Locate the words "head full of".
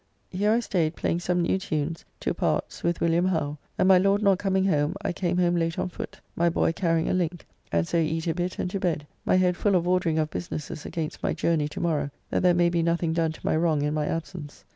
9.35-9.87